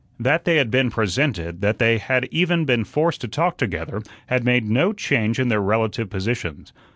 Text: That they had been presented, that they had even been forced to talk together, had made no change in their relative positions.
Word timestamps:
That 0.19 0.45
they 0.45 0.55
had 0.55 0.71
been 0.71 0.89
presented, 0.89 1.61
that 1.61 1.77
they 1.77 1.99
had 1.99 2.27
even 2.31 2.65
been 2.65 2.85
forced 2.85 3.21
to 3.21 3.27
talk 3.27 3.55
together, 3.57 4.01
had 4.25 4.43
made 4.43 4.67
no 4.67 4.93
change 4.93 5.37
in 5.37 5.49
their 5.49 5.61
relative 5.61 6.09
positions. 6.09 6.73